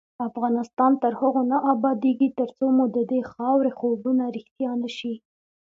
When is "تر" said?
1.03-1.13